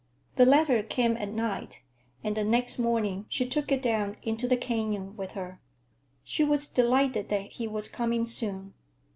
The 0.35 0.47
letter 0.47 0.81
came 0.81 1.15
at 1.17 1.29
night, 1.29 1.83
and 2.23 2.35
the 2.35 2.43
next 2.43 2.79
morning 2.79 3.27
she 3.29 3.45
took 3.45 3.71
it 3.71 3.83
down 3.83 4.15
into 4.23 4.47
the 4.47 4.57
canyon 4.57 5.15
with 5.15 5.33
her. 5.33 5.61
She 6.23 6.43
was 6.43 6.65
delighted 6.65 7.29
that 7.29 7.51
he 7.51 7.67
was 7.67 7.87
coming 7.87 8.25
soon. 8.25 8.73